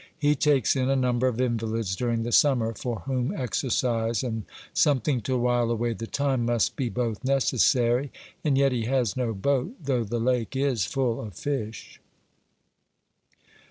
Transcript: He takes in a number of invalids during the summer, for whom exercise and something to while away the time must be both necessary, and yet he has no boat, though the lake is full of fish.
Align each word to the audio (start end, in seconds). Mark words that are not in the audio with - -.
He 0.17 0.33
takes 0.33 0.75
in 0.75 0.89
a 0.89 0.95
number 0.95 1.27
of 1.27 1.39
invalids 1.39 1.95
during 1.95 2.23
the 2.23 2.31
summer, 2.31 2.73
for 2.73 3.01
whom 3.01 3.31
exercise 3.37 4.23
and 4.23 4.45
something 4.73 5.21
to 5.21 5.37
while 5.37 5.69
away 5.69 5.93
the 5.93 6.07
time 6.07 6.43
must 6.43 6.75
be 6.75 6.89
both 6.89 7.23
necessary, 7.23 8.11
and 8.43 8.57
yet 8.57 8.71
he 8.71 8.85
has 8.85 9.15
no 9.15 9.31
boat, 9.35 9.75
though 9.79 10.03
the 10.03 10.17
lake 10.19 10.55
is 10.55 10.85
full 10.85 11.21
of 11.21 11.35
fish. 11.35 11.99